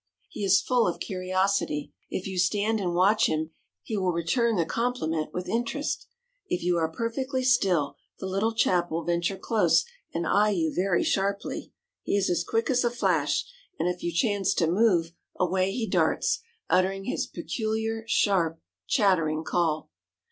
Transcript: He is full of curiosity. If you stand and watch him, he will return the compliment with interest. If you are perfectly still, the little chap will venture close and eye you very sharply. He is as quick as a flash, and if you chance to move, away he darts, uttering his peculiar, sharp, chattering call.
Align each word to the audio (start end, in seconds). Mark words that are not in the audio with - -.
He 0.29 0.43
is 0.43 0.63
full 0.63 0.87
of 0.87 0.99
curiosity. 0.99 1.93
If 2.09 2.25
you 2.25 2.39
stand 2.39 2.79
and 2.79 2.95
watch 2.95 3.27
him, 3.27 3.51
he 3.83 3.95
will 3.97 4.11
return 4.13 4.55
the 4.55 4.65
compliment 4.65 5.31
with 5.31 5.47
interest. 5.47 6.07
If 6.49 6.63
you 6.63 6.77
are 6.79 6.89
perfectly 6.91 7.43
still, 7.43 7.97
the 8.17 8.25
little 8.25 8.55
chap 8.55 8.89
will 8.89 9.03
venture 9.03 9.37
close 9.37 9.85
and 10.11 10.25
eye 10.25 10.49
you 10.49 10.73
very 10.73 11.03
sharply. 11.03 11.71
He 12.01 12.17
is 12.17 12.31
as 12.31 12.43
quick 12.43 12.71
as 12.71 12.83
a 12.83 12.89
flash, 12.89 13.45
and 13.77 13.87
if 13.87 14.01
you 14.01 14.11
chance 14.11 14.55
to 14.55 14.65
move, 14.65 15.11
away 15.39 15.69
he 15.71 15.85
darts, 15.87 16.39
uttering 16.67 17.03
his 17.03 17.27
peculiar, 17.27 18.03
sharp, 18.07 18.59
chattering 18.87 19.43
call. 19.43 19.91